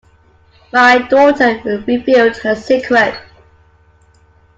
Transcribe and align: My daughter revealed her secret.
My 0.73 0.97
daughter 0.97 1.61
revealed 1.63 2.35
her 2.37 2.55
secret. 2.55 3.21